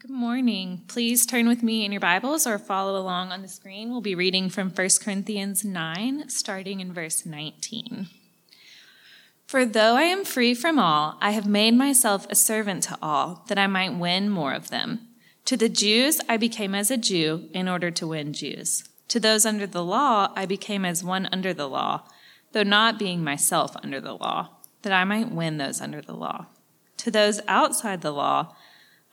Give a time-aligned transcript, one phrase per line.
[0.00, 0.82] Good morning.
[0.86, 3.90] Please turn with me in your Bibles or follow along on the screen.
[3.90, 8.06] We'll be reading from 1 Corinthians 9, starting in verse 19.
[9.48, 13.44] For though I am free from all, I have made myself a servant to all,
[13.48, 15.00] that I might win more of them.
[15.46, 18.84] To the Jews I became as a Jew in order to win Jews.
[19.08, 22.02] To those under the law I became as one under the law,
[22.52, 24.50] though not being myself under the law,
[24.82, 26.46] that I might win those under the law.
[26.98, 28.54] To those outside the law,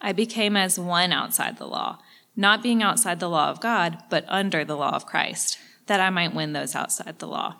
[0.06, 1.98] I became as one outside the law,
[2.36, 6.10] not being outside the law of God, but under the law of Christ, that I
[6.10, 7.56] might win those outside the law.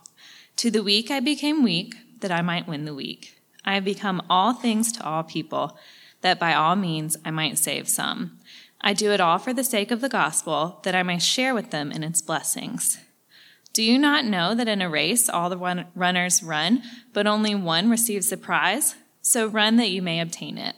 [0.58, 3.42] To the weak I became weak, that I might win the weak.
[3.64, 5.76] I have become all things to all people,
[6.20, 8.38] that by all means I might save some.
[8.80, 11.72] I do it all for the sake of the gospel, that I may share with
[11.72, 13.00] them in its blessings.
[13.72, 17.90] Do you not know that in a race all the runners run, but only one
[17.90, 18.94] receives the prize?
[19.20, 20.76] So run that you may obtain it.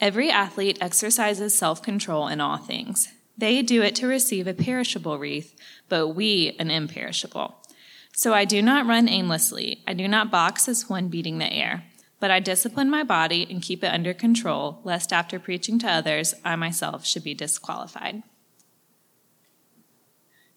[0.00, 3.08] Every athlete exercises self control in all things.
[3.36, 5.56] They do it to receive a perishable wreath,
[5.88, 7.56] but we an imperishable.
[8.14, 9.82] So I do not run aimlessly.
[9.86, 11.84] I do not box as one beating the air,
[12.20, 16.34] but I discipline my body and keep it under control, lest after preaching to others,
[16.44, 18.22] I myself should be disqualified.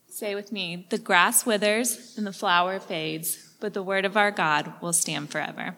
[0.08, 4.32] Say with me the grass withers and the flower fades, but the word of our
[4.32, 5.78] God will stand forever.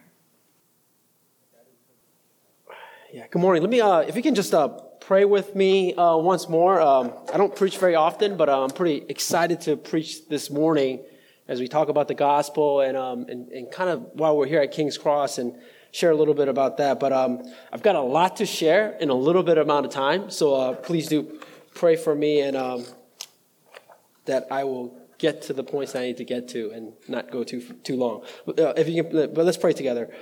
[3.14, 3.62] Yeah, good morning.
[3.62, 4.66] Let me, uh, if you can just uh,
[4.98, 6.80] pray with me uh, once more.
[6.80, 10.98] Um, I don't preach very often, but uh, I'm pretty excited to preach this morning
[11.46, 14.60] as we talk about the gospel and, um, and, and, kind of while we're here
[14.60, 15.54] at King's Cross and
[15.92, 16.98] share a little bit about that.
[16.98, 20.28] But um, I've got a lot to share in a little bit amount of time,
[20.28, 21.38] so uh, please do
[21.72, 22.84] pray for me and um,
[24.24, 27.44] that I will get to the points I need to get to and not go
[27.44, 28.24] too too long.
[28.48, 30.12] Uh, if you can, but let's pray together.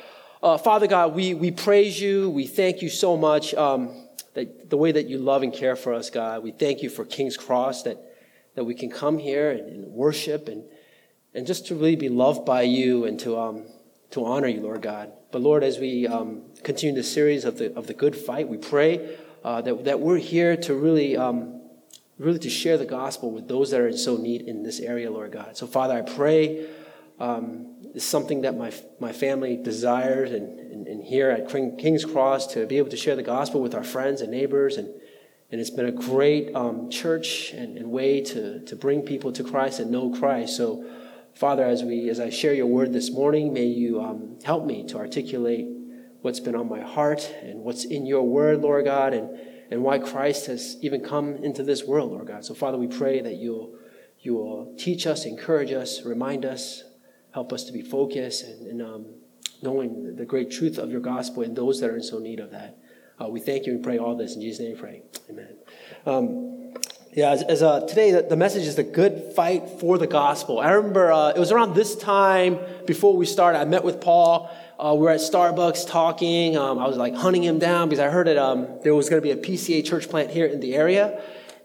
[0.43, 2.29] Uh, Father God, we, we praise you.
[2.29, 5.95] We thank you so much um, that the way that you love and care for
[5.95, 6.43] us, God.
[6.43, 7.99] We thank you for King's Cross, that,
[8.57, 10.65] that we can come here and, and worship and,
[11.33, 13.67] and just to really be loved by you and to, um,
[14.11, 15.13] to honor you, Lord God.
[15.31, 18.57] But Lord, as we um, continue the series of the, of the good fight, we
[18.57, 21.61] pray uh, that, that we're here to really, um,
[22.19, 25.09] really to share the gospel with those that are in so need in this area,
[25.09, 25.57] Lord God.
[25.57, 26.67] So Father, I pray
[27.21, 32.55] um, is something that my, my family desires and, and, and, here at King's Cross
[32.55, 34.79] to be able to share the gospel with our friends and neighbors.
[34.79, 34.89] And,
[35.51, 39.45] and it's been a great um, church and, and, way to, to bring people to
[39.45, 40.57] Christ and know Christ.
[40.57, 40.85] So,
[41.35, 44.87] Father, as, we, as I share your word this morning, may you um, help me
[44.89, 45.67] to articulate
[46.23, 49.39] what's been on my heart and what's in your word, Lord God, and,
[49.71, 52.45] and why Christ has even come into this world, Lord God.
[52.45, 53.75] So, Father, we pray that you'll,
[54.21, 56.85] you will teach us, encourage us, remind us
[57.33, 59.07] help us to be focused and, and um,
[59.63, 62.51] knowing the great truth of your gospel and those that are in so need of
[62.51, 62.79] that.
[63.21, 64.77] Uh, we thank you and pray all this in Jesus' name.
[64.77, 65.57] Pray, Amen.
[66.07, 66.75] Um,
[67.15, 70.59] yeah, as, as uh, today the, the, message is the good fight for the gospel.
[70.59, 73.59] I remember uh, it was around this time before we started.
[73.59, 74.51] I met with Paul.
[74.79, 76.57] Uh, we were at Starbucks talking.
[76.57, 79.21] Um, I was like hunting him down because I heard that um, there was going
[79.21, 81.21] to be a PCA church plant here in the area.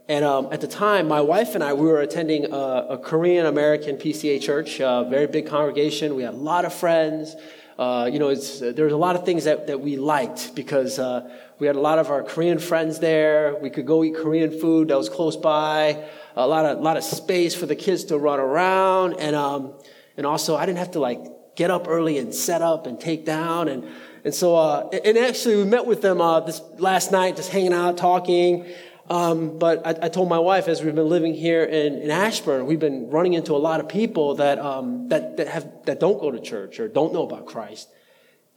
[0.09, 3.45] And um, at the time, my wife and I, we were attending a, a Korean
[3.45, 6.15] American PCA church, a very big congregation.
[6.15, 7.35] We had a lot of friends.
[7.77, 11.29] Uh, you know, there was a lot of things that, that we liked because uh,
[11.59, 13.57] we had a lot of our Korean friends there.
[13.61, 16.05] We could go eat Korean food that was close by.
[16.37, 19.15] A lot of, a lot of space for the kids to run around.
[19.19, 19.73] And, um,
[20.15, 21.19] and also, I didn't have to like
[21.55, 23.67] get up early and set up and take down.
[23.67, 23.85] And,
[24.23, 27.73] and so, uh, and actually, we met with them uh, this last night, just hanging
[27.73, 28.65] out, talking.
[29.09, 32.65] Um, but I, I, told my wife, as we've been living here in, in Ashburn,
[32.65, 36.19] we've been running into a lot of people that, um, that, that, have, that don't
[36.19, 37.87] go to church or don't know about Christ.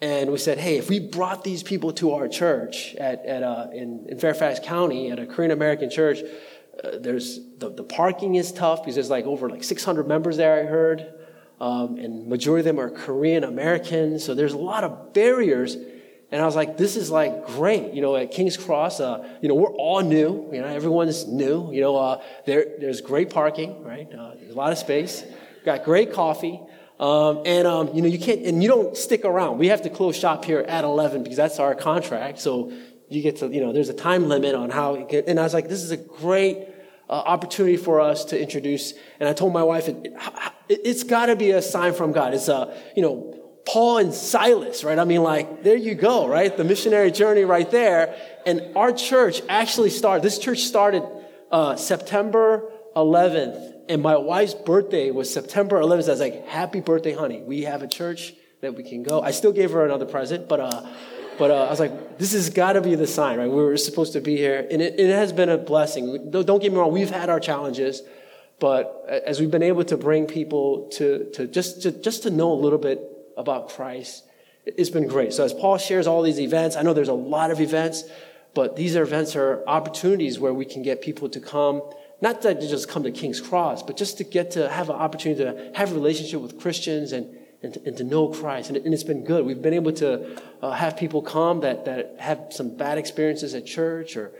[0.00, 3.68] And we said, hey, if we brought these people to our church at, at, uh,
[3.72, 6.18] in, in Fairfax County at a Korean American church,
[6.82, 10.58] uh, there's the, the parking is tough because there's like over like 600 members there,
[10.58, 11.14] I heard.
[11.60, 14.24] Um, and majority of them are Korean Americans.
[14.24, 15.76] So there's a lot of barriers
[16.32, 17.92] and I was like, this is like great.
[17.92, 20.48] You know, at King's Cross, uh, you know, we're all new.
[20.52, 21.72] You know, everyone's new.
[21.72, 24.08] You know, uh, there, there's great parking, right?
[24.12, 25.24] Uh, there's a lot of space.
[25.64, 26.60] Got great coffee.
[27.00, 29.58] Um, and, um, you know, you can't, and you don't stick around.
[29.58, 32.38] We have to close shop here at 11 because that's our contract.
[32.38, 32.72] So
[33.08, 35.54] you get to, you know, there's a time limit on how, get, and I was
[35.54, 36.58] like, this is a great
[37.08, 38.92] uh, opportunity for us to introduce.
[39.18, 40.14] And I told my wife, it,
[40.68, 42.34] it, has got to be a sign from God.
[42.34, 43.39] It's a, you know,
[43.70, 44.98] Paul and Silas, right?
[44.98, 46.56] I mean, like, there you go, right?
[46.56, 48.16] The missionary journey right there.
[48.44, 51.04] And our church actually started, this church started
[51.52, 53.74] uh, September 11th.
[53.88, 56.02] And my wife's birthday was September 11th.
[56.02, 57.42] So I was like, happy birthday, honey.
[57.42, 59.22] We have a church that we can go.
[59.22, 60.86] I still gave her another present, but, uh,
[61.38, 63.48] But uh, I was like, this has got to be the sign, right?
[63.48, 64.66] We were supposed to be here.
[64.68, 66.32] And it, it has been a blessing.
[66.32, 68.02] Don't get me wrong, we've had our challenges.
[68.58, 72.50] But as we've been able to bring people to, to just, to, just to know
[72.52, 73.00] a little bit
[73.40, 74.24] about Christ,
[74.64, 75.32] it's been great.
[75.32, 78.04] So as Paul shares all these events, I know there's a lot of events,
[78.54, 81.82] but these events are opportunities where we can get people to come,
[82.20, 85.42] not to just come to King's Cross, but just to get to have an opportunity
[85.44, 88.68] to have a relationship with Christians and, and, to, and to know Christ.
[88.68, 89.46] And, and, it's been good.
[89.46, 93.64] We've been able to uh, have people come that, that have some bad experiences at
[93.64, 94.32] church or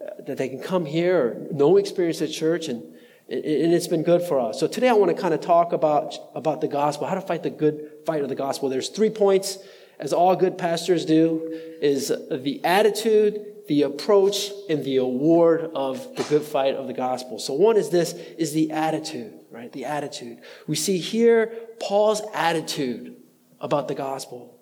[0.00, 2.82] uh, that they can come here or no experience at church and
[3.28, 4.60] and it's been good for us.
[4.60, 7.42] So today I want to kind of talk about, about the gospel, how to fight
[7.42, 8.68] the good fight of the gospel.
[8.68, 9.58] There's three points,
[9.98, 16.22] as all good pastors do, is the attitude, the approach, and the award of the
[16.24, 17.38] good fight of the gospel.
[17.38, 19.72] So one is this, is the attitude, right?
[19.72, 20.40] The attitude.
[20.66, 23.16] We see here Paul's attitude
[23.60, 24.58] about the gospel.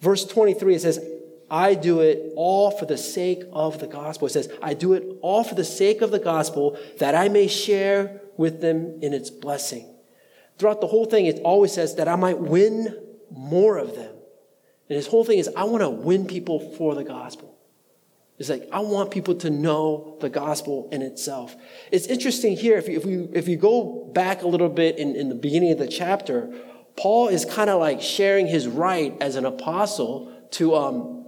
[0.00, 1.00] Verse 23, it says,
[1.50, 4.26] I do it all for the sake of the gospel.
[4.26, 7.48] It says, I do it all for the sake of the gospel that I may
[7.48, 9.93] share with them in its blessing.
[10.58, 12.96] Throughout the whole thing, it always says that I might win
[13.30, 14.14] more of them.
[14.88, 17.56] And his whole thing is, I want to win people for the gospel.
[18.38, 21.54] It's like, I want people to know the gospel in itself.
[21.92, 25.14] It's interesting here, if you, if you, if you go back a little bit in,
[25.14, 26.52] in the beginning of the chapter,
[26.96, 31.26] Paul is kind of like sharing his right as an apostle to, um,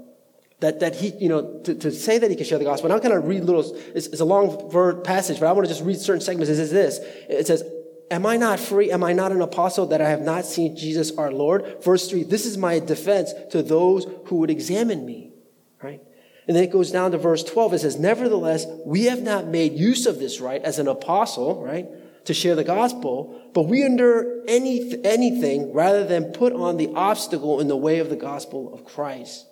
[0.61, 2.91] that, that he, you know, to, to say that he can share the gospel.
[2.91, 5.73] And I'm going to read little, it's, it's a long passage, but I want to
[5.73, 6.51] just read certain segments.
[6.51, 6.99] It says this.
[7.29, 7.63] It says,
[8.11, 8.93] Am I not free?
[8.93, 11.83] Am I not an apostle that I have not seen Jesus our Lord?
[11.83, 15.33] Verse 3 This is my defense to those who would examine me.
[15.83, 16.01] Right?
[16.47, 17.75] And then it goes down to verse 12.
[17.75, 21.87] It says, Nevertheless, we have not made use of this right as an apostle, right,
[22.27, 27.61] to share the gospel, but we endure any, anything rather than put on the obstacle
[27.61, 29.47] in the way of the gospel of Christ.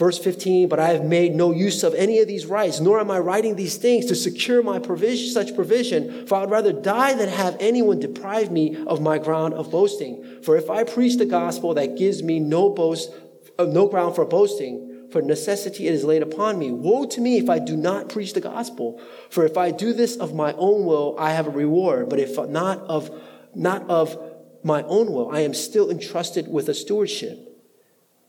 [0.00, 3.10] Verse 15, but I have made no use of any of these rights, nor am
[3.10, 7.12] I writing these things to secure my provision, such provision, for I would rather die
[7.12, 10.40] than have anyone deprive me of my ground of boasting.
[10.42, 13.10] For if I preach the gospel that gives me no boast,
[13.58, 16.72] uh, no ground for boasting, for necessity it is laid upon me.
[16.72, 18.98] Woe to me if I do not preach the gospel.
[19.28, 22.08] For if I do this of my own will, I have a reward.
[22.08, 23.10] But if not of,
[23.54, 24.18] not of
[24.62, 27.49] my own will, I am still entrusted with a stewardship.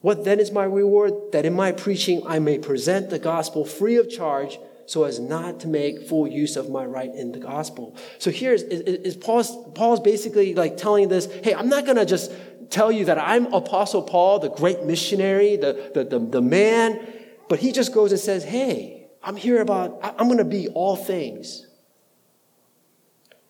[0.01, 1.13] What then is my reward?
[1.31, 5.61] That in my preaching I may present the gospel free of charge so as not
[5.61, 7.95] to make full use of my right in the gospel.
[8.17, 11.97] So here is, is, is Paul's, Paul's basically like telling this, hey, I'm not going
[11.97, 12.31] to just
[12.69, 16.99] tell you that I'm Apostle Paul, the great missionary, the, the, the, the man,
[17.47, 20.95] but he just goes and says, hey, I'm here about, I'm going to be all
[20.95, 21.67] things.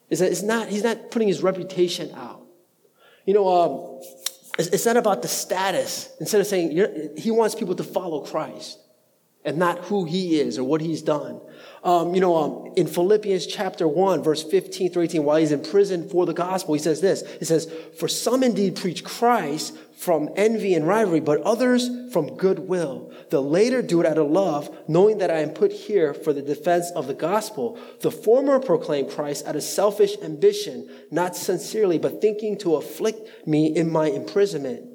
[0.09, 2.45] Is it's not, he's not putting his reputation out.
[3.25, 4.01] You know, um,
[4.59, 6.09] it's not about the status.
[6.19, 8.79] Instead of saying, he wants people to follow Christ
[9.43, 11.41] and not who he is or what he's done.
[11.83, 15.63] Um, you know, um, in Philippians chapter 1, verse 15 through 18, while he's in
[15.63, 17.23] prison for the gospel, he says this.
[17.39, 23.11] He says, For some indeed preach Christ from envy and rivalry, but others from goodwill.
[23.31, 26.43] The later do it out of love, knowing that I am put here for the
[26.43, 27.79] defense of the gospel.
[28.01, 33.75] The former proclaim Christ out of selfish ambition, not sincerely, but thinking to afflict me
[33.75, 34.87] in my imprisonment.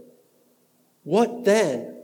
[1.02, 1.94] What then?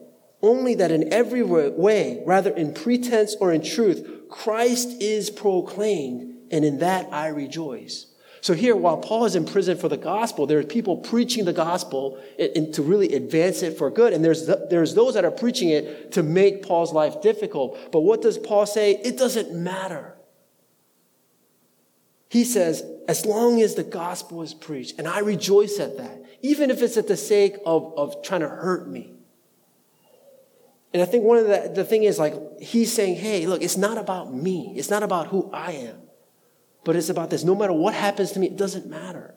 [0.42, 6.64] Only that in every way, rather in pretense or in truth, Christ is proclaimed, and
[6.64, 8.06] in that I rejoice.
[8.40, 11.52] So here, while Paul is in prison for the gospel, there are people preaching the
[11.52, 14.12] gospel and, to really advance it for good.
[14.12, 17.78] And there's, there's those that are preaching it to make Paul's life difficult.
[17.92, 18.92] But what does Paul say?
[19.04, 20.16] It doesn't matter.
[22.28, 26.70] He says, as long as the gospel is preached, and I rejoice at that, even
[26.70, 29.12] if it's at the sake of, of trying to hurt me.
[30.92, 33.76] And I think one of the, the thing is like, he's saying, hey, look, it's
[33.76, 34.74] not about me.
[34.76, 35.96] It's not about who I am.
[36.84, 37.44] But it's about this.
[37.44, 39.34] No matter what happens to me, it doesn't matter.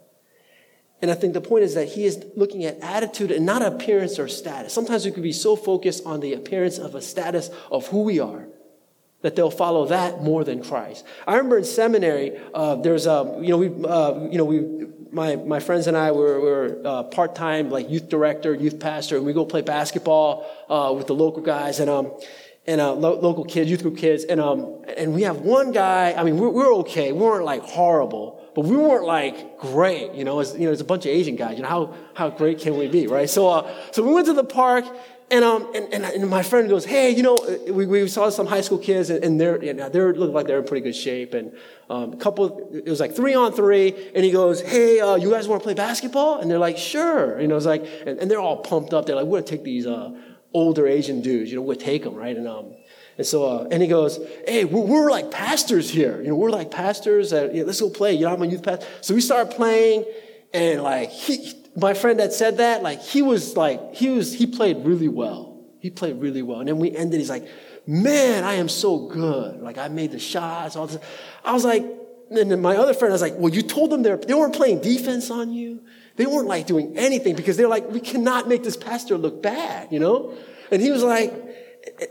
[1.01, 4.17] And I think the point is that he is looking at attitude and not appearance
[4.17, 4.73] or status.
[4.73, 8.19] Sometimes we could be so focused on the appearance of a status of who we
[8.19, 8.47] are
[9.21, 11.05] that they'll follow that more than Christ.
[11.27, 14.85] I remember in seminary, uh, there's a, you know, we, uh, you know, we,
[15.15, 19.25] my, my friends and I were, were uh, part-time like youth director, youth pastor, and
[19.25, 22.11] we go play basketball uh, with the local guys and um
[22.67, 26.13] and uh, lo- local kids, youth group kids, and um and we have one guy.
[26.13, 27.11] I mean, we're, we're okay.
[27.11, 30.13] We weren't like horrible, but we weren't like great.
[30.13, 31.55] You know, it's, you know, it's a bunch of Asian guys.
[31.57, 33.29] You know, how how great can we be, right?
[33.29, 34.83] So uh, so we went to the park
[35.31, 37.35] and, um, and, and, and, my friend goes, hey, you know,
[37.67, 40.45] we, we saw some high school kids and, and they're, you know, they look like
[40.45, 41.33] they're in pretty good shape.
[41.33, 41.51] And
[41.89, 44.11] um, a couple, it was like three on three.
[44.13, 46.39] And he goes, hey, uh, you guys want to play basketball?
[46.39, 47.41] And they're like, sure.
[47.41, 49.07] You know, it's like, and, and they're all pumped up.
[49.07, 50.11] They're like, we're going to take these uh,
[50.53, 52.37] older Asian dudes, you know, would take them, right?
[52.37, 52.75] And, um,
[53.17, 56.21] and so, uh, and he goes, hey, we're, we're, like pastors here.
[56.21, 57.31] You know, we're like pastors.
[57.31, 58.13] That, you know, let's go play.
[58.13, 58.85] You know, I'm a youth pastor.
[59.01, 60.05] So we start playing
[60.53, 64.47] and like he, my friend that said that, like he was like, he was, he
[64.47, 65.59] played really well.
[65.79, 66.59] He played really well.
[66.59, 67.47] And then we ended, he's like,
[67.85, 69.61] man, I am so good.
[69.61, 71.01] Like I made the shots, all this.
[71.43, 71.85] I was like,
[72.31, 74.55] and then my other friend I was like, well, you told them they they weren't
[74.55, 75.83] playing defense on you.
[76.15, 79.91] They weren't like doing anything because they're like, we cannot make this pastor look bad,
[79.91, 80.33] you know?
[80.71, 81.31] And he was like,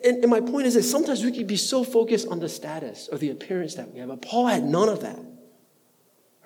[0.04, 3.08] and, and my point is that sometimes we can be so focused on the status
[3.10, 4.08] or the appearance that we have.
[4.08, 5.18] But Paul had none of that,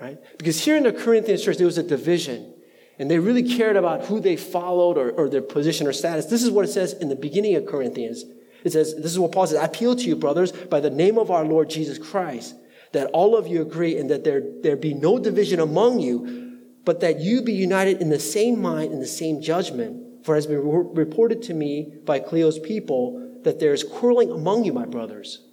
[0.01, 0.19] right?
[0.39, 2.55] Because here in the Corinthian church, there was a division.
[2.99, 6.27] And they really cared about who they followed or, or their position or status.
[6.27, 8.25] This is what it says in the beginning of Corinthians.
[8.65, 11.17] It says, this is what Paul says, I appeal to you, brothers, by the name
[11.17, 12.57] of our Lord Jesus Christ,
[12.93, 17.01] that all of you agree and that there, there be no division among you, but
[17.01, 20.25] that you be united in the same mind and the same judgment.
[20.25, 20.63] For it has been
[20.95, 25.45] reported to me by Chloe's people that there is quarreling among you, my brothers.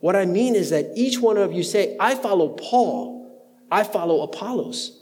[0.00, 4.22] What I mean is that each one of you say, I follow Paul, I follow
[4.22, 4.99] Apollos,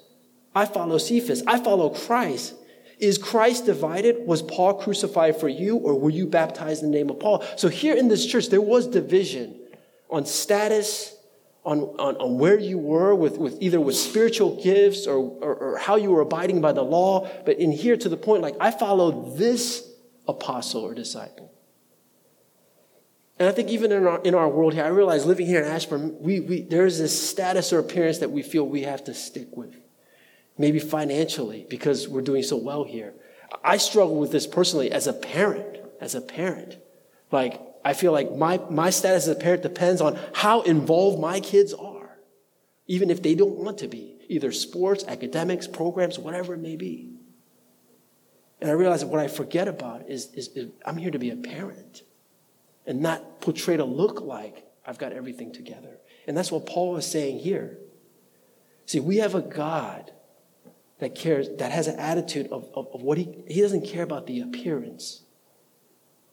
[0.55, 2.55] I follow Cephas, I follow Christ.
[2.99, 4.27] Is Christ divided?
[4.27, 7.45] Was Paul crucified for you, or were you baptized in the name of Paul?
[7.57, 9.55] So here in this church, there was division
[10.11, 11.15] on status,
[11.65, 15.79] on, on, on where you were with, with either with spiritual gifts or, or, or
[15.79, 17.29] how you were abiding by the law.
[17.45, 19.89] But in here to the point, like, I follow this
[20.27, 21.53] apostle or disciple.
[23.39, 25.69] And I think even in our, in our world here, I realize living here in
[25.69, 29.57] Ashburn, we, we, there's this status or appearance that we feel we have to stick
[29.57, 29.73] with
[30.59, 33.15] maybe financially because we're doing so well here.
[33.65, 36.77] I struggle with this personally as a parent, as a parent.
[37.31, 41.41] Like, I feel like my, my status as a parent depends on how involved my
[41.41, 42.19] kids are,
[42.87, 47.13] even if they don't want to be, either sports, academics, programs, whatever it may be.
[48.61, 51.31] And I realize that what I forget about is, is, is I'm here to be
[51.31, 52.03] a parent
[52.87, 55.99] and not portray to look like I've got everything together.
[56.27, 57.79] And that's what Paul is saying here.
[58.87, 60.11] See, we have a God
[60.99, 64.27] that cares, that has an attitude of, of, of, what he, he doesn't care about
[64.27, 65.23] the appearance.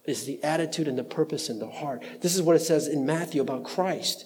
[0.06, 2.04] It's the attitude and the purpose in the heart.
[2.22, 4.26] This is what it says in Matthew about Christ.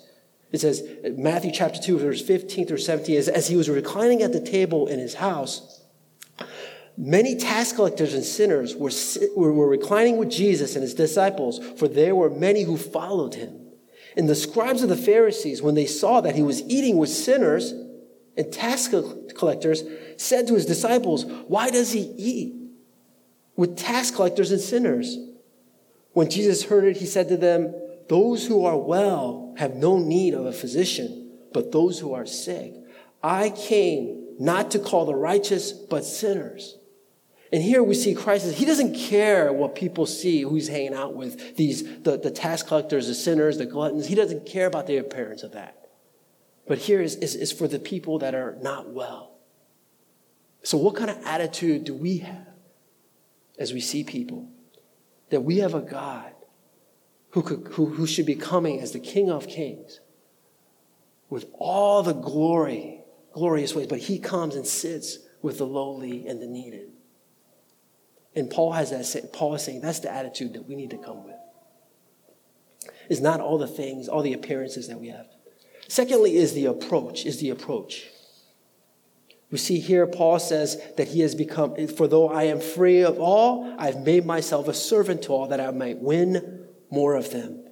[0.51, 0.83] It says,
[1.15, 4.87] Matthew chapter 2, verse 15 through 17, as, as he was reclining at the table
[4.87, 5.83] in his house,
[6.97, 8.91] many tax collectors and sinners were,
[9.35, 13.67] were, were reclining with Jesus and his disciples, for there were many who followed him.
[14.17, 17.71] And the scribes of the Pharisees, when they saw that he was eating with sinners
[18.35, 19.83] and tax collectors,
[20.19, 22.55] said to his disciples, Why does he eat
[23.55, 25.17] with tax collectors and sinners?
[26.13, 27.73] When Jesus heard it, he said to them,
[28.07, 32.73] Those who are well have no need of a physician, but those who are sick.
[33.23, 36.77] I came not to call the righteous, but sinners.
[37.51, 41.15] And here we see Christ, he doesn't care what people see, who he's hanging out
[41.15, 44.05] with, these, the, the tax collectors, the sinners, the gluttons.
[44.07, 45.75] He doesn't care about the appearance of that.
[46.67, 49.38] But here is, is, is for the people that are not well.
[50.63, 52.47] So, what kind of attitude do we have
[53.57, 54.49] as we see people?
[55.29, 56.33] That we have a God
[57.31, 59.99] who, could, who, who should be coming as the King of Kings
[61.29, 63.01] with all the glory,
[63.33, 66.89] glorious ways, but he comes and sits with the lowly and the needed.
[68.35, 69.33] And Paul has that.
[69.33, 71.35] Paul is saying that's the attitude that we need to come with.
[73.09, 75.27] It's not all the things, all the appearances that we have.
[75.87, 77.25] Secondly, is the approach.
[77.25, 78.07] Is the approach.
[79.51, 83.19] We see here Paul says that he has become, for though I am free of
[83.19, 87.65] all, I've made myself a servant to all that I might win more of them.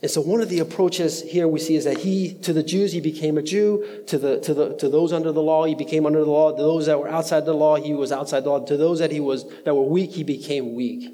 [0.00, 2.92] And so one of the approaches here we see is that he, to the Jews,
[2.92, 4.04] he became a Jew.
[4.06, 6.52] To the, to the, to those under the law, he became under the law.
[6.52, 8.64] To those that were outside the law, he was outside the law.
[8.64, 11.12] To those that he was, that were weak, he became weak.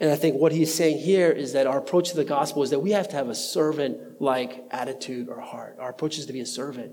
[0.00, 2.70] And I think what he's saying here is that our approach to the gospel is
[2.70, 5.76] that we have to have a servant-like attitude or heart.
[5.78, 6.92] Our approach is to be a servant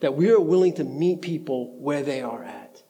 [0.00, 2.82] that we are willing to meet people where they are at.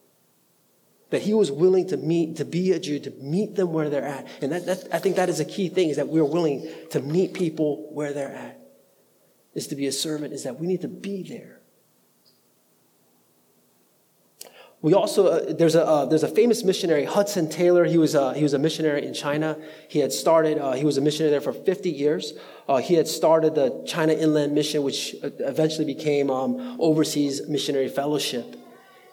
[1.11, 4.05] That he was willing to meet, to be a Jew, to meet them where they're
[4.05, 4.27] at.
[4.43, 7.01] And that, that, I think that is a key thing, is that we're willing to
[7.01, 8.61] meet people where they're at.
[9.55, 11.56] Is to be a servant, is that we need to be there.
[14.87, 17.85] We also uh, there's a uh, there's a famous missionary Hudson Taylor.
[17.87, 19.59] He was uh, he was a missionary in China.
[19.89, 22.35] He had started uh, he was a missionary there for 50 years.
[22.69, 27.89] Uh, he had started the China Inland Mission, which uh, eventually became um, Overseas Missionary
[27.89, 28.55] Fellowship.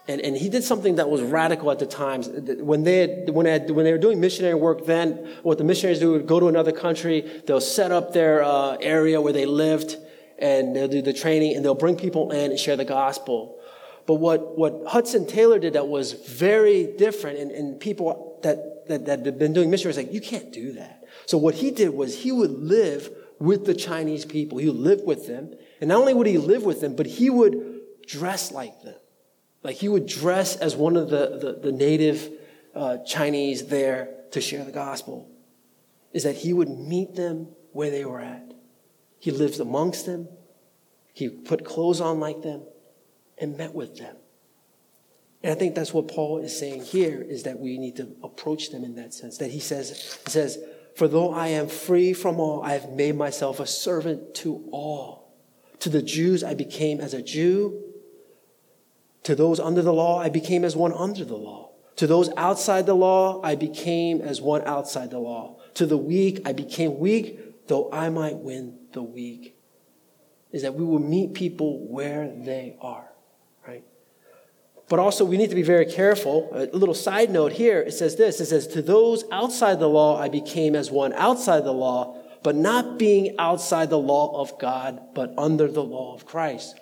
[0.07, 2.21] And, and he did something that was radical at the time.
[2.21, 5.63] When they, had, when, they had, when they were doing missionary work then, what the
[5.63, 8.43] missionaries do would go to another country, they'll set up their
[8.79, 9.97] area where they lived,
[10.37, 13.57] and they'll do the training, and they'll bring people in and share the gospel.
[14.05, 19.05] But what, what Hudson Taylor did that was very different, and, and people that that,
[19.05, 21.03] that, had been doing missionaries, like, you can't do that.
[21.25, 24.57] So what he did was he would live with the Chinese people.
[24.57, 25.53] He would live with them.
[25.79, 28.95] And not only would he live with them, but he would dress like them.
[29.63, 32.29] Like he would dress as one of the, the, the native
[32.75, 35.29] uh, Chinese there to share the gospel.
[36.11, 38.53] Is that he would meet them where they were at.
[39.19, 40.27] He lived amongst them.
[41.13, 42.63] He put clothes on like them
[43.43, 44.15] and met with them.
[45.43, 48.71] And I think that's what Paul is saying here is that we need to approach
[48.71, 49.37] them in that sense.
[49.37, 50.57] That he says, he says,
[50.95, 55.33] For though I am free from all, I have made myself a servant to all.
[55.79, 57.83] To the Jews, I became as a Jew.
[59.23, 61.71] To those under the law, I became as one under the law.
[61.97, 65.57] To those outside the law, I became as one outside the law.
[65.75, 69.57] To the weak, I became weak, though I might win the weak.
[70.51, 73.02] Is that we will meet people where they are.
[74.89, 76.49] But also, we need to be very careful.
[76.53, 80.19] A little side note here it says this it says, To those outside the law,
[80.19, 85.01] I became as one outside the law, but not being outside the law of God,
[85.13, 86.79] but under the law of Christ.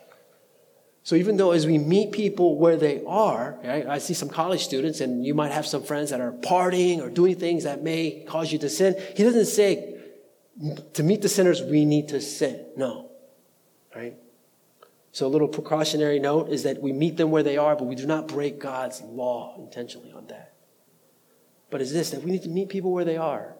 [1.03, 4.63] So even though as we meet people where they are, right, I see some college
[4.63, 8.23] students, and you might have some friends that are partying or doing things that may
[8.27, 8.95] cause you to sin.
[9.15, 9.97] He doesn't say
[10.93, 12.65] to meet the sinners we need to sin.
[12.77, 13.09] No,
[13.95, 14.15] right?
[15.13, 17.95] So, a little precautionary note is that we meet them where they are, but we
[17.95, 20.53] do not break God's law intentionally on that.
[21.69, 23.55] But is this that we need to meet people where they are.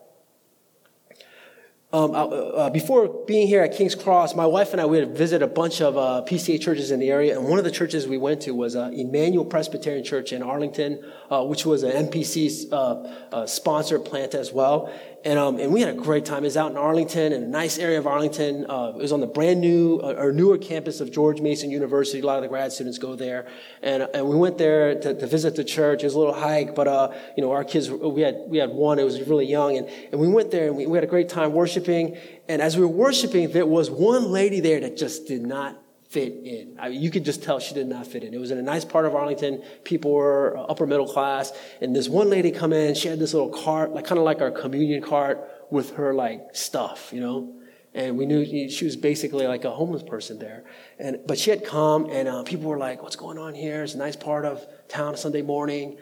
[1.93, 5.09] Um, uh, uh, before being here at King's Cross, my wife and I we had
[5.09, 8.07] visited a bunch of uh, PCA churches in the area, and one of the churches
[8.07, 12.71] we went to was uh, Emmanuel Presbyterian Church in Arlington, uh, which was an NPC
[12.71, 14.89] uh, sponsored plant as well
[15.23, 16.39] and, um, and we had a great time.
[16.39, 18.65] It was out in Arlington, in a nice area of Arlington.
[18.69, 22.19] Uh, it was on the brand new uh, or newer campus of George Mason University.
[22.19, 23.47] A lot of the grad students go there,
[23.81, 26.01] and and we went there to, to visit the church.
[26.01, 28.71] It was a little hike, but uh, you know, our kids we had we had
[28.71, 28.99] one.
[28.99, 31.29] It was really young, and and we went there and we, we had a great
[31.29, 32.17] time worshiping.
[32.47, 36.33] And as we were worshiping, there was one lady there that just did not fit
[36.43, 36.75] in.
[36.77, 38.33] I mean, you could just tell she did not fit in.
[38.33, 39.63] It was in a nice part of Arlington.
[39.85, 41.53] People were upper middle class.
[41.79, 44.41] And this one lady come in, she had this little cart, like kind of like
[44.41, 47.55] our communion cart with her like stuff, you know?
[47.93, 50.65] And we knew she was basically like a homeless person there.
[50.99, 53.83] And, but she had come and uh, people were like, what's going on here?
[53.83, 55.97] It's a nice part of town Sunday morning.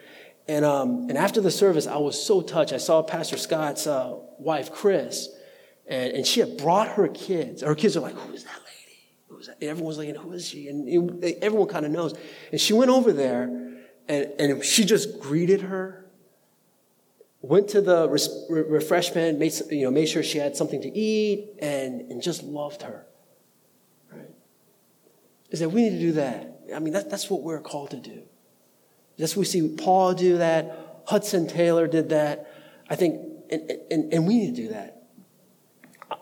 [0.48, 2.72] And, um, and after the service, I was so touched.
[2.72, 5.28] I saw Pastor Scott's uh, wife, Chris,
[5.86, 7.62] and, and she had brought her kids.
[7.62, 8.69] Her kids are like, who is that everyone
[9.48, 10.68] was like, who is she?
[10.68, 12.14] And it, everyone kind of knows.
[12.50, 13.44] And she went over there
[14.08, 16.06] and, and she just greeted her,
[17.42, 21.56] went to the res- refreshment, made, you know, made sure she had something to eat,
[21.60, 23.06] and, and just loved her.
[24.12, 24.30] Right?
[25.50, 26.60] Is that we need to do that.
[26.74, 28.22] I mean, that, that's what we're called to do.
[29.18, 31.02] That's we see Paul do that.
[31.06, 32.52] Hudson Taylor did that.
[32.88, 34.99] I think, and, and, and we need to do that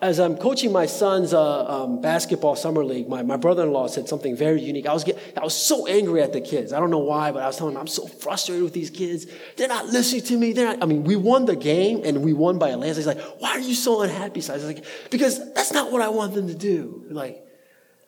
[0.02, 4.36] as I'm coaching my son's uh, um, basketball summer league, my, my brother-in-law said something
[4.36, 4.86] very unique.
[4.86, 6.72] I was, get, I was so angry at the kids.
[6.72, 9.26] I don't know why, but I was telling him, I'm so frustrated with these kids.
[9.56, 10.52] They're not listening to me.
[10.52, 12.96] They're not, I mean, we won the game and we won by a landslide.
[12.96, 14.40] He's like, why are you so unhappy?
[14.40, 17.04] So I was like, because that's not what I want them to do.
[17.08, 17.44] Like,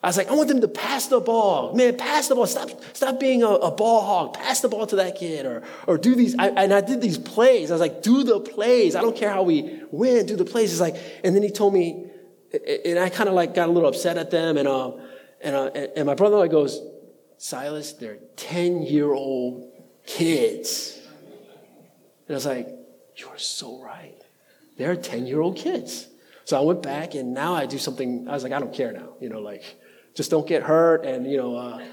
[0.02, 1.74] I was like, I want them to pass the ball.
[1.74, 2.46] Man, pass the ball.
[2.46, 4.34] Stop, stop being a, a ball hog.
[4.34, 6.34] Pass the ball to that kid or, or do these.
[6.38, 7.70] I, and I did these plays.
[7.70, 8.96] I was like, do the plays.
[8.96, 10.24] I don't care how we win.
[10.24, 10.72] Do the plays.
[10.72, 12.06] It's like, and then he told me,
[12.86, 14.56] and I kind of like got a little upset at them.
[14.56, 14.92] And, uh,
[15.42, 16.80] and, uh, and my brother goes,
[17.36, 19.70] Silas, they're 10 year old
[20.06, 20.98] kids.
[22.26, 22.68] And I was like,
[23.16, 24.16] you're so right.
[24.78, 26.08] They're 10 year old kids.
[26.44, 28.28] So I went back and now I do something.
[28.28, 29.10] I was like, I don't care now.
[29.20, 29.62] You know, like,
[30.14, 31.84] just don't get hurt and, you know, uh,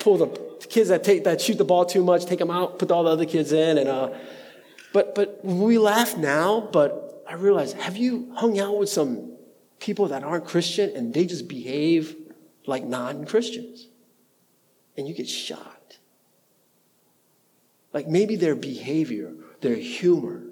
[0.00, 0.26] pull the
[0.68, 3.10] kids that take, that shoot the ball too much, take them out, put all the
[3.10, 3.78] other kids in.
[3.78, 4.10] And, uh,
[4.92, 9.32] but, but we laugh now, but I realize, have you hung out with some
[9.80, 12.16] people that aren't Christian and they just behave
[12.66, 13.88] like non Christians?
[14.96, 16.00] And you get shocked.
[17.92, 20.42] Like maybe their behavior, their humor,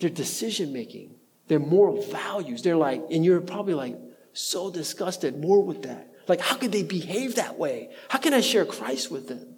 [0.00, 1.14] their decision making,
[1.48, 3.96] their moral values, they're like, and you're probably like,
[4.34, 6.12] so disgusted more with that.
[6.28, 7.90] Like, how could they behave that way?
[8.08, 9.56] How can I share Christ with them?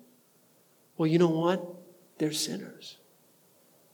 [0.96, 1.64] Well, you know what?
[2.18, 2.96] They're sinners.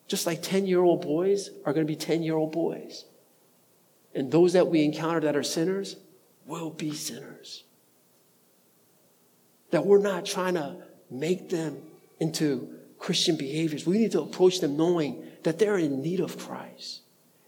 [0.09, 3.05] Just like 10 year old boys are going to be 10 year old boys.
[4.15, 5.97] And those that we encounter that are sinners
[6.47, 7.65] will be sinners.
[9.71, 10.77] That we're not trying to
[11.11, 11.79] make them
[12.21, 12.69] into
[12.99, 13.87] Christian behaviors.
[13.87, 17.01] We need to approach them knowing that they're in need of Christ.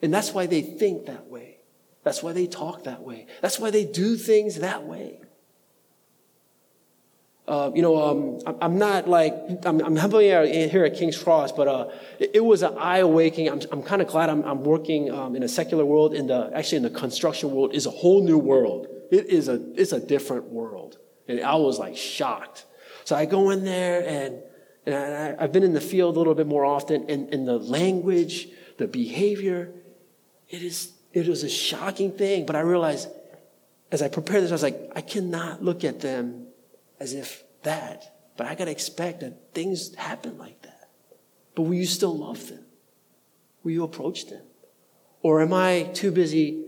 [0.02, 1.53] And that's why they think that way.
[2.04, 3.26] That's why they talk that way.
[3.40, 5.20] That's why they do things that way.
[7.46, 9.34] Uh, you know, um, I'm not like,
[9.66, 11.88] I'm, I'm helping here at King's Cross, but uh,
[12.18, 13.50] it, it, was an eye awakening.
[13.50, 16.14] I'm, I'm kind of glad I'm, I'm working um, in a secular world.
[16.14, 18.86] In the actually in the construction world is a whole new world.
[19.10, 20.96] It is a it's a different world,
[21.28, 22.64] and I was like shocked.
[23.04, 24.42] So I go in there, and,
[24.86, 27.58] and I, have been in the field a little bit more often, and, and the
[27.58, 29.70] language, the behavior,
[30.48, 32.44] it is it is a shocking thing.
[32.44, 33.08] But I realized
[33.90, 36.48] as I prepared this, I was like, I cannot look at them
[36.98, 38.32] as if that.
[38.36, 40.90] But I got to expect that things happen like that.
[41.54, 42.64] But will you still love them?
[43.62, 44.42] Will you approach them?
[45.22, 46.64] Or am I too busy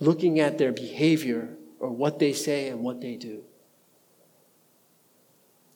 [0.00, 3.44] looking at their behavior or what they say and what they do?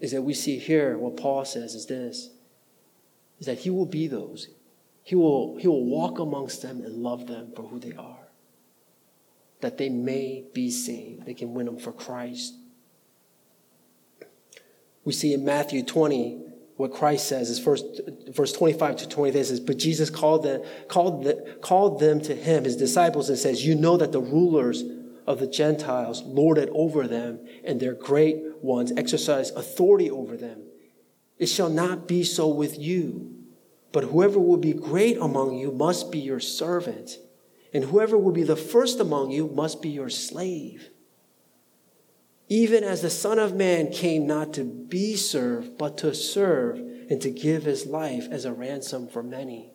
[0.01, 2.31] Is that we see here what Paul says is this
[3.39, 4.49] is that he will be those.
[5.05, 8.19] He will, he will walk amongst them and love them for who they are.
[9.61, 11.27] That they may be saved.
[11.27, 12.55] They can win them for Christ.
[15.05, 16.41] We see in Matthew 20
[16.77, 21.25] what Christ says is first, verse 25 to 28 says, But Jesus called them, called,
[21.25, 24.83] the, called them to him, his disciples, and says, You know that the rulers
[25.27, 30.63] of the Gentiles lord it over them, and their great ones exercise authority over them.
[31.39, 33.34] It shall not be so with you,
[33.95, 37.17] but whoever will be great among you must be your servant,
[37.73, 40.91] and whoever will be the first among you must be your slave
[42.49, 46.79] even as the Son of Man came not to be served, but to serve
[47.11, 49.73] and to give his life as a ransom for many.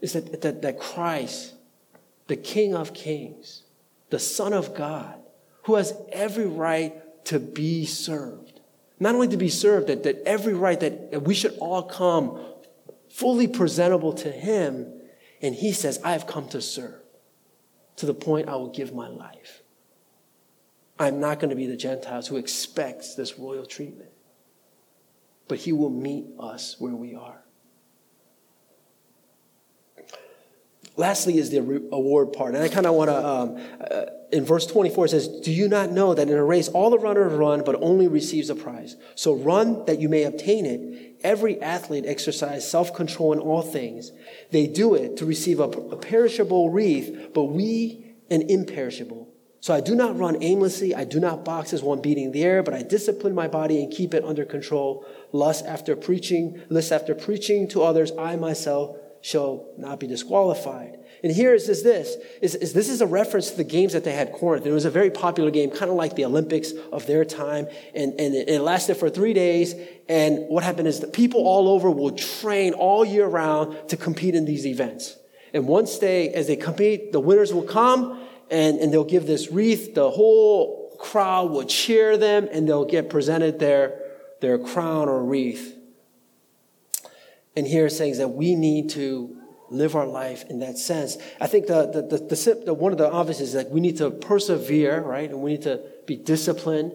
[0.00, 1.54] Is that, that, that Christ,
[2.26, 3.62] the King of Kings,
[4.10, 5.20] the Son of God,
[5.64, 8.60] who has every right to be served.
[8.98, 12.38] Not only to be served, that, that every right that, that we should all come
[13.12, 14.92] fully presentable to him.
[15.40, 17.00] And he says, I have come to serve
[17.96, 19.62] to the point I will give my life.
[20.98, 24.10] I'm not going to be the Gentiles who expects this royal treatment.
[25.48, 27.42] But he will meet us where we are.
[30.96, 31.58] Lastly, is the
[31.90, 32.54] award part.
[32.54, 35.66] And I kind of want to, um, uh, in verse 24, it says, Do you
[35.66, 38.96] not know that in a race all the runners run, but only receives a prize?
[39.14, 41.11] So run that you may obtain it.
[41.24, 44.12] Every athlete exercises self control in all things.
[44.50, 49.28] They do it to receive a, a perishable wreath, but we an imperishable.
[49.60, 50.92] So I do not run aimlessly.
[50.92, 53.92] I do not box as one beating the air, but I discipline my body and
[53.92, 55.06] keep it under control.
[55.30, 60.98] Lust after preaching, lust after preaching to others, I myself shall not be disqualified.
[61.22, 64.02] And here is this, this is, is, this is a reference to the games that
[64.02, 64.66] they had Corinth.
[64.66, 67.68] It was a very popular game, kind of like the Olympics of their time.
[67.94, 69.74] And, and it, it lasted for three days.
[70.08, 74.34] And what happened is that people all over will train all year round to compete
[74.34, 75.16] in these events.
[75.54, 79.52] And once they, as they compete, the winners will come and, and they'll give this
[79.52, 79.94] wreath.
[79.94, 84.00] The whole crowd will cheer them and they'll get presented their,
[84.40, 85.76] their crown or wreath.
[87.56, 89.36] And here it's saying that we need to
[89.70, 91.16] live our life in that sense.
[91.40, 93.96] I think the, the, the, the, the one of the obvious is that we need
[93.98, 95.28] to persevere, right?
[95.28, 96.92] And we need to be disciplined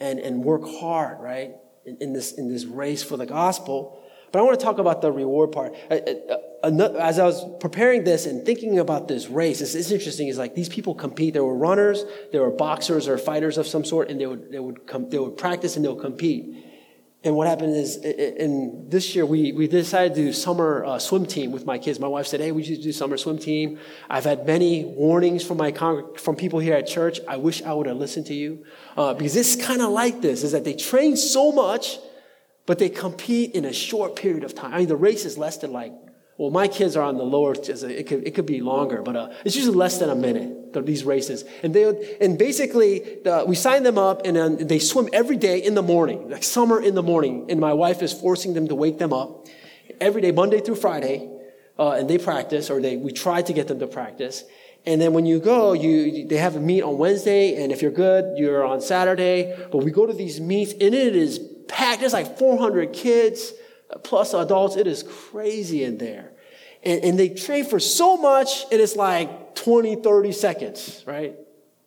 [0.00, 1.52] and, and work hard, right?
[1.84, 4.00] In, in, this, in this race for the gospel.
[4.32, 5.74] But I want to talk about the reward part.
[5.90, 9.90] Uh, uh, uh, as I was preparing this and thinking about this race, it's, it's
[9.90, 10.28] interesting.
[10.28, 11.34] It's like these people compete.
[11.34, 14.58] There were runners, there were boxers or fighters of some sort, and they would, they
[14.58, 16.63] would, come, they would practice and they would compete.
[17.24, 21.24] And what happened is, in this year, we, we decided to do summer uh, swim
[21.24, 21.98] team with my kids.
[21.98, 23.78] My wife said, "Hey, we should do summer swim team."
[24.10, 25.72] I've had many warnings from my
[26.18, 27.20] from people here at church.
[27.26, 28.64] I wish I would have listened to you,
[28.96, 31.98] uh, because it's kind of like this: is that they train so much
[32.66, 34.72] but they compete in a short period of time.
[34.72, 35.92] I mean, the race is less than like,
[36.36, 39.32] well, my kids are on the lower, it could, it could be longer, but uh,
[39.44, 41.44] it's usually less than a minute, these races.
[41.62, 45.60] And they and basically, the, we sign them up and then they swim every day
[45.60, 47.46] in the morning, like summer in the morning.
[47.50, 49.46] And my wife is forcing them to wake them up
[50.00, 51.30] every day, Monday through Friday.
[51.78, 54.44] Uh, and they practice, or they, we try to get them to practice.
[54.86, 57.90] And then when you go, you, they have a meet on Wednesday, and if you're
[57.90, 59.56] good, you're on Saturday.
[59.72, 62.00] But we go to these meets, and it is packed.
[62.00, 63.52] There's like 400 kids
[64.02, 64.76] plus adults.
[64.76, 66.32] It is crazy in there.
[66.82, 71.34] And, and they train for so much, it is like 20, 30 seconds, right?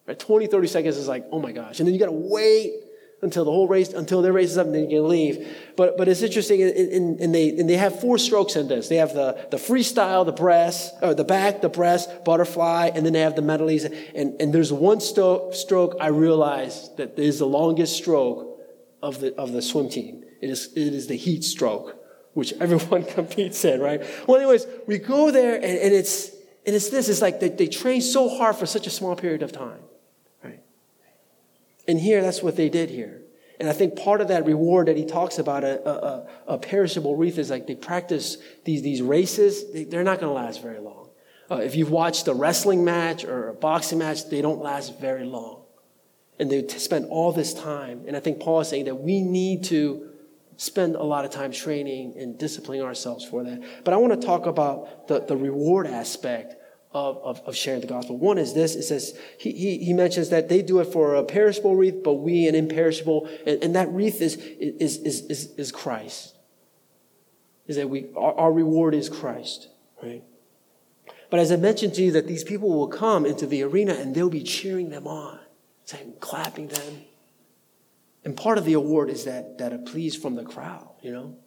[0.07, 0.19] right?
[0.19, 1.79] 20, 30 seconds is like, oh my gosh.
[1.79, 2.73] And then you got to wait
[3.21, 5.47] until the whole race, until their race is up, and then you can leave.
[5.75, 8.89] But, but it's interesting, and, and, they, and they have four strokes in this.
[8.89, 13.13] They have the, the freestyle, the breast, or the back, the breast, butterfly, and then
[13.13, 13.85] they have the medleys.
[13.85, 18.56] And, and there's one sto- stroke I realized that is the longest stroke
[19.01, 20.23] of the, of the swim team.
[20.41, 21.95] It is, it is the heat stroke,
[22.33, 24.01] which everyone competes in, right?
[24.27, 26.29] Well, anyways, we go there and, and it's,
[26.65, 29.41] and it's this, it's like they, they train so hard for such a small period
[29.41, 29.79] of time,
[30.43, 30.61] right?
[31.87, 33.21] And here, that's what they did here.
[33.59, 37.15] And I think part of that reward that he talks about, a, a, a perishable
[37.15, 40.79] wreath, is like they practice these, these races, they, they're not going to last very
[40.79, 41.09] long.
[41.49, 45.23] Uh, if you've watched a wrestling match or a boxing match, they don't last very
[45.23, 45.63] long.
[46.39, 48.03] And they spend all this time.
[48.07, 50.09] And I think Paul is saying that we need to
[50.57, 53.63] spend a lot of time training and disciplining ourselves for that.
[53.83, 56.55] But I want to talk about the, the reward aspect
[56.91, 58.17] of, of, of, sharing the gospel.
[58.17, 61.23] One is this, it says, he, he, he, mentions that they do it for a
[61.23, 65.71] perishable wreath, but we an imperishable, and, and that wreath is, is, is, is, is
[65.71, 66.35] Christ.
[67.67, 69.67] Is that we, our, our reward is Christ,
[70.01, 70.23] right?
[71.29, 74.15] But as I mentioned to you, that these people will come into the arena and
[74.15, 75.39] they'll be cheering them on,
[75.87, 77.01] saying, clapping them.
[78.25, 81.37] And part of the award is that, that please from the crowd, you know,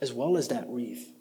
[0.00, 1.12] as well as that wreath.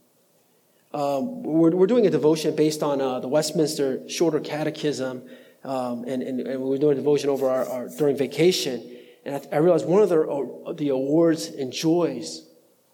[0.94, 5.28] Um, we're, we're doing a devotion based on uh, the Westminster Shorter Catechism,
[5.64, 8.98] um, and, and, and, we are doing a devotion over our, our during vacation.
[9.26, 12.48] And I, I, realized one of the, uh, the awards and joys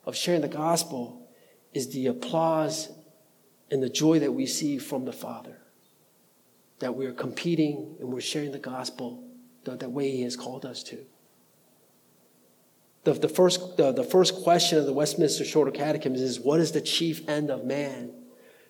[0.06, 1.30] of sharing the gospel
[1.74, 2.90] is the applause
[3.70, 5.58] and the joy that we see from the Father.
[6.80, 9.25] That we're competing and we're sharing the gospel
[9.66, 11.06] the, the way He has called us to.
[13.04, 16.72] The, the, first, the, the first question of the Westminster Shorter Catechism is what is
[16.72, 18.12] the chief end of man?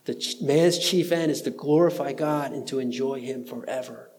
[0.06, 4.10] The ch- man's chief end is to glorify God and to enjoy Him forever.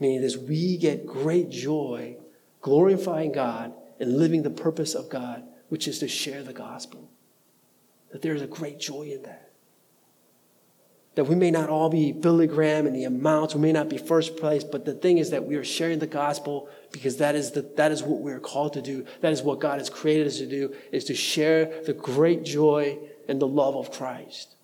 [0.00, 2.16] Meaning this, we get great joy
[2.60, 7.10] glorifying God and living the purpose of God, which is to share the gospel.
[8.12, 9.45] That there is a great joy in that
[11.16, 13.96] that we may not all be Billy Graham in the amounts, we may not be
[13.96, 17.52] first place, but the thing is that we are sharing the gospel because that is,
[17.52, 19.06] the, that is what we're called to do.
[19.22, 22.98] That is what God has created us to do, is to share the great joy
[23.28, 24.56] and the love of Christ.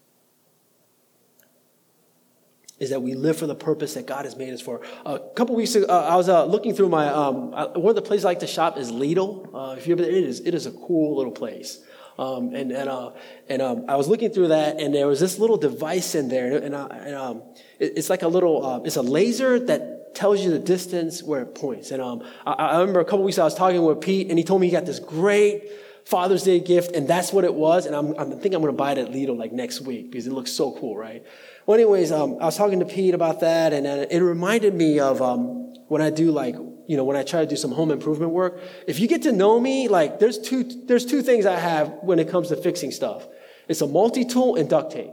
[2.79, 4.83] Is that we live for the purpose that God has made us for.
[5.07, 8.03] a couple weeks ago, uh, I was uh, looking through my, um, one of the
[8.03, 9.49] places I like to shop is Lidl.
[9.55, 11.83] Uh, if you ever, it is, it is a cool little place.
[12.19, 13.13] Um, and and, uh,
[13.49, 16.57] and um, I was looking through that, and there was this little device in there,
[16.57, 17.43] and, uh, and um,
[17.79, 21.43] it, it's like a little, uh, it's a laser that tells you the distance where
[21.43, 21.91] it points.
[21.91, 24.39] And um, I, I, remember a couple weeks ago, I was talking with Pete, and
[24.39, 25.65] he told me he got this great
[26.05, 27.87] Father's Day gift, and that's what it was.
[27.87, 30.27] And I'm, I'm thinking I'm going to buy it at Lidl like next week because
[30.27, 31.25] it looks so cool, right?
[31.67, 34.99] Well, anyways, um, I was talking to Pete about that, and uh, it reminded me
[34.99, 37.91] of um, when I do like you know, when I try to do some home
[37.91, 41.59] improvement work, if you get to know me, like there's two, there's two things I
[41.59, 43.27] have when it comes to fixing stuff.
[43.69, 45.11] It's a multi-tool and duct tape.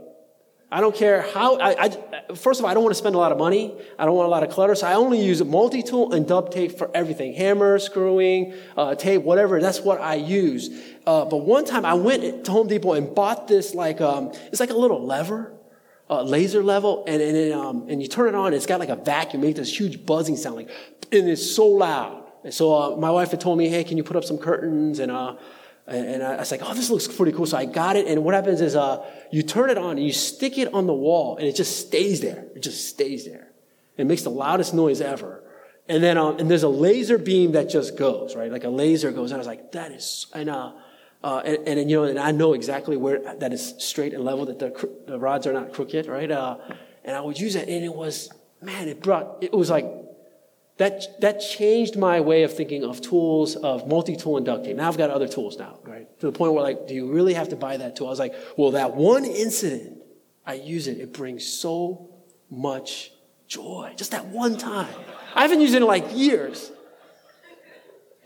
[0.72, 3.18] I don't care how, I, I, first of all, I don't want to spend a
[3.18, 3.76] lot of money.
[3.98, 4.76] I don't want a lot of clutter.
[4.76, 7.34] So I only use a multi-tool and duct tape for everything.
[7.34, 9.60] Hammer, screwing, uh, tape, whatever.
[9.60, 10.70] That's what I use.
[11.06, 14.60] Uh, but one time I went to Home Depot and bought this like, um, it's
[14.60, 15.52] like a little lever
[16.10, 18.52] uh, laser level, and and, it, um, and you turn it on.
[18.52, 20.70] It's got like a vacuum, make this huge buzzing sound, like,
[21.12, 22.24] and it's so loud.
[22.42, 24.98] And so uh, my wife had told me, "Hey, can you put up some curtains?"
[24.98, 25.36] And uh,
[25.86, 28.34] and, I was like, "Oh, this looks pretty cool." So I got it, and what
[28.34, 31.46] happens is, uh, you turn it on, and you stick it on the wall, and
[31.46, 32.46] it just stays there.
[32.56, 33.48] It just stays there.
[33.96, 35.44] It makes the loudest noise ever.
[35.88, 38.50] And then, um, and there's a laser beam that just goes, right?
[38.50, 39.30] Like a laser goes.
[39.30, 40.72] And I was like, "That is," and uh,
[41.22, 44.46] uh, and, and, you know, and I know exactly where that is straight and level,
[44.46, 46.30] that the, the rods are not crooked, right?
[46.30, 46.56] Uh,
[47.04, 48.30] and I would use that, and it was,
[48.62, 49.86] man, it brought, it was like,
[50.78, 54.76] that, that changed my way of thinking of tools, of multi-tool tape.
[54.76, 56.08] Now I've got other tools now, right?
[56.20, 58.06] To the point where like, do you really have to buy that tool?
[58.06, 59.98] I was like, well, that one incident,
[60.46, 62.08] I use it, it brings so
[62.48, 63.12] much
[63.46, 63.92] joy.
[63.94, 64.94] Just that one time.
[65.34, 66.72] I haven't used it in like years.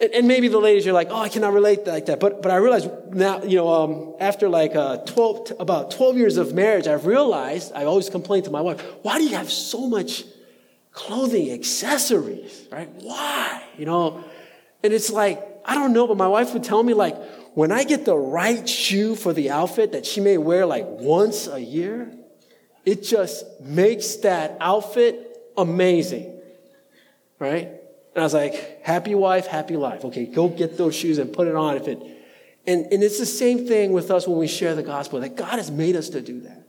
[0.00, 2.18] And, and, maybe the ladies are like, oh, I cannot relate like that.
[2.18, 6.36] But, but I realize now, you know, um, after like uh, 12, about 12 years
[6.36, 9.86] of marriage, I've realized, I always complain to my wife, why do you have so
[9.86, 10.24] much
[10.90, 12.88] clothing, accessories, right?
[13.00, 13.62] Why?
[13.78, 14.24] You know,
[14.82, 17.16] and it's like, I don't know, but my wife would tell me like,
[17.54, 21.46] when I get the right shoe for the outfit that she may wear like once
[21.46, 22.12] a year,
[22.84, 26.38] it just makes that outfit amazing,
[27.38, 27.70] right?
[28.14, 30.04] And I was like, happy wife, happy life.
[30.04, 32.00] Okay, go get those shoes and put it on if it.
[32.66, 35.56] And, and it's the same thing with us when we share the gospel, that God
[35.56, 36.66] has made us to do that.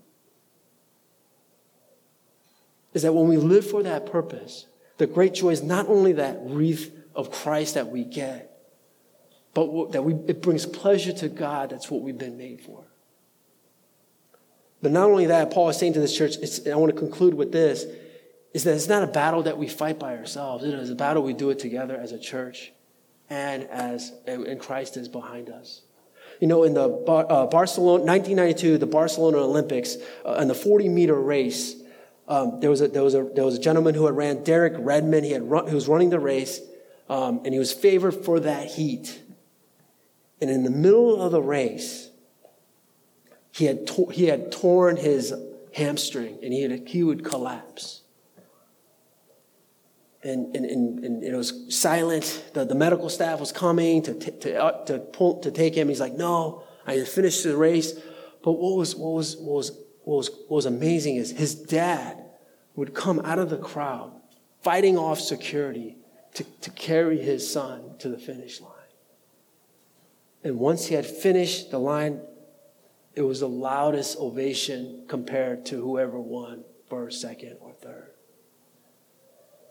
[2.94, 4.66] Is that when we live for that purpose,
[4.98, 8.52] the great joy is not only that wreath of Christ that we get,
[9.54, 11.70] but that we, it brings pleasure to God.
[11.70, 12.84] That's what we've been made for.
[14.82, 16.36] But not only that, Paul is saying to this church,
[16.68, 17.86] I want to conclude with this
[18.56, 20.64] is that it's not a battle that we fight by ourselves.
[20.64, 22.72] It is a battle we do it together as a church
[23.30, 25.82] and as and Christ is behind us.
[26.40, 31.20] You know, in the uh, Barcelona 1992, the Barcelona Olympics, uh, in the 40 meter
[31.20, 31.76] race,
[32.30, 34.76] um, there was a there was a there was a gentleman who had ran Derek
[34.78, 35.26] Redmond.
[35.26, 36.62] He had run, who was running the race.
[37.10, 39.22] um, and he was favored for that heat.
[40.40, 42.10] And in the middle of the race,
[43.52, 45.34] he had, to- he had torn his
[45.74, 48.02] hamstring and he, had, he would collapse.
[50.26, 52.50] And, and, and, and it was silent.
[52.56, 55.88] The, the medical staff was coming to, t- to, uh, to, pull, to take him.
[55.88, 57.94] He's like, no, I finished the race.
[58.44, 59.72] But what was, what was, what was,
[60.04, 62.26] what was, what was amazing is his dad
[62.76, 64.14] would come out of the crowd,
[64.64, 65.98] fighting off security
[66.34, 68.72] to, to carry his son to the finish line.
[70.44, 72.22] And once he had finished the line,
[73.14, 77.58] it was the loudest ovation compared to whoever won first, second,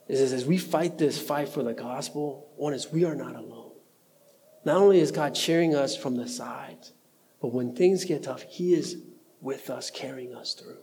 [0.08, 3.36] It says, as we fight this fight for the gospel, one is we are not
[3.36, 3.72] alone.
[4.64, 6.92] Not only is God cheering us from the sides,
[7.40, 8.98] but when things get tough, He is
[9.40, 10.78] with us, carrying us through.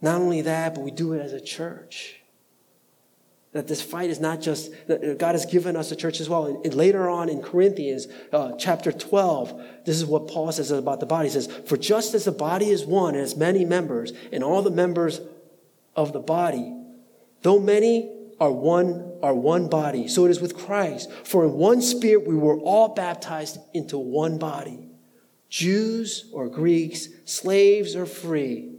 [0.00, 2.20] Not only that, but we do it as a church.
[3.52, 6.46] That this fight is not just, God has given us a church as well.
[6.46, 11.06] And later on in Corinthians, uh, chapter 12, this is what Paul says about the
[11.06, 11.28] body.
[11.28, 14.60] He says, For just as the body is one and has many members, and all
[14.60, 15.20] the members
[15.98, 16.72] of the body,
[17.42, 21.10] though many are one, are one body, so it is with Christ.
[21.24, 24.88] For in one spirit we were all baptized into one body.
[25.48, 28.76] Jews or Greeks, slaves or free,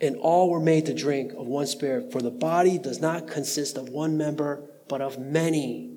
[0.00, 3.76] and all were made to drink of one spirit, for the body does not consist
[3.76, 5.96] of one member, but of many.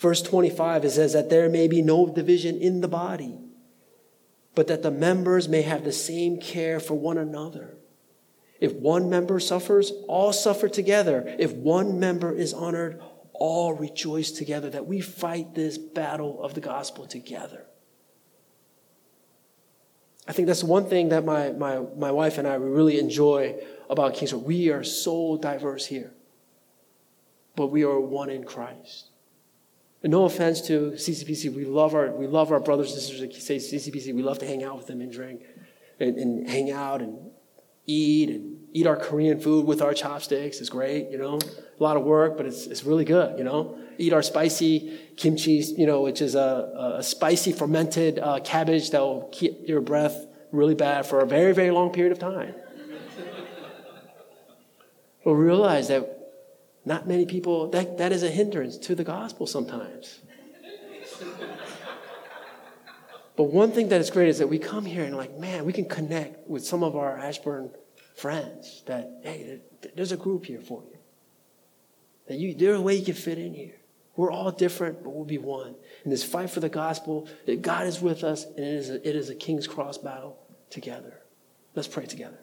[0.00, 3.38] Verse 25, it says that there may be no division in the body,
[4.56, 7.75] but that the members may have the same care for one another.
[8.60, 11.24] If one member suffers, all suffer together.
[11.38, 13.02] If one member is honored,
[13.34, 14.70] all rejoice together.
[14.70, 17.66] That we fight this battle of the gospel together.
[20.28, 24.14] I think that's one thing that my, my, my wife and I really enjoy about
[24.14, 24.42] King's Cross.
[24.42, 26.12] We are so diverse here,
[27.54, 29.10] but we are one in Christ.
[30.02, 33.30] And no offense to CCPC, we love our, we love our brothers and sisters at
[33.30, 34.14] CCPC.
[34.14, 35.42] We love to hang out with them and drink
[36.00, 37.30] and, and hang out and
[37.86, 40.60] eat and eat our Korean food with our chopsticks.
[40.60, 41.38] It's great, you know.
[41.38, 43.78] A lot of work, but it's, it's really good, you know.
[43.98, 49.00] Eat our spicy kimchi, you know, which is a, a spicy fermented uh, cabbage that
[49.00, 52.54] will keep your breath really bad for a very, very long period of time.
[55.24, 56.16] but realize that
[56.84, 60.20] not many people, that, that is a hindrance to the gospel sometimes.
[63.36, 65.72] But one thing that is great is that we come here and like, man, we
[65.72, 67.70] can connect with some of our Ashburn
[68.16, 68.82] friends.
[68.86, 69.60] That hey,
[69.94, 70.98] there's a group here for you.
[72.28, 73.76] That you there's a way you can fit in here.
[74.16, 75.74] We're all different, but we'll be one.
[76.04, 79.08] In this fight for the gospel, that God is with us, and it is a,
[79.08, 80.38] it is a King's Cross battle
[80.70, 81.20] together.
[81.74, 82.38] Let's pray together.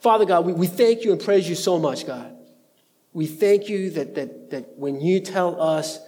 [0.00, 2.34] Father God, we, we thank you and praise you so much, God.
[3.12, 5.98] We thank you that, that, that when you tell us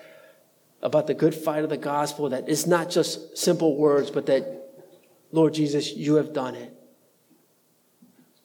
[0.82, 4.44] about the good fight of the gospel, that it's not just simple words, but that,
[5.30, 6.72] Lord Jesus, you have done it.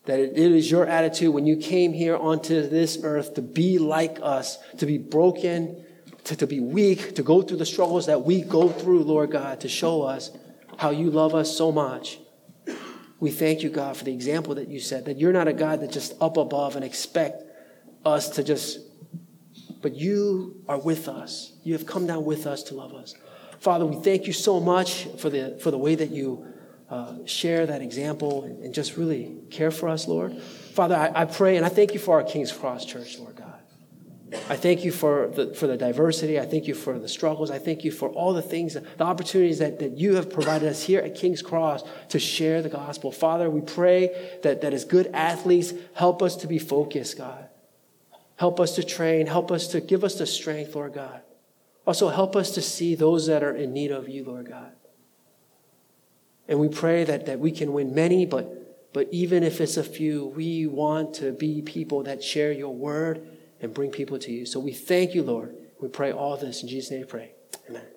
[0.05, 4.19] That it is your attitude when you came here onto this earth to be like
[4.21, 5.83] us, to be broken,
[6.25, 9.61] to, to be weak, to go through the struggles that we go through, Lord God,
[9.61, 10.31] to show us
[10.77, 12.19] how you love us so much.
[13.19, 15.81] We thank you, God, for the example that you set, that you're not a God
[15.81, 17.43] that just up above and expect
[18.05, 18.79] us to just
[19.81, 21.53] but you are with us.
[21.63, 23.15] You have come down with us to love us.
[23.59, 26.45] Father, we thank you so much for the, for the way that you
[26.89, 30.37] uh, share that example and, and, just really care for us, Lord.
[30.37, 33.47] Father, I, I, pray and I thank you for our King's Cross Church, Lord God.
[34.49, 36.39] I thank you for the, for the diversity.
[36.39, 37.49] I thank you for the struggles.
[37.49, 40.83] I thank you for all the things, the opportunities that, that you have provided us
[40.83, 43.11] here at King's Cross to share the gospel.
[43.11, 47.46] Father, we pray that, that as good athletes, help us to be focused, God.
[48.37, 49.27] Help us to train.
[49.27, 51.21] Help us to give us the strength, Lord God.
[51.85, 54.71] Also, help us to see those that are in need of you, Lord God.
[56.47, 59.83] And we pray that, that we can win many, but, but even if it's a
[59.83, 63.27] few, we want to be people that share your word
[63.59, 64.45] and bring people to you.
[64.45, 65.55] So we thank you, Lord.
[65.81, 67.31] We pray all this in Jesus' name we pray.
[67.69, 67.96] Amen.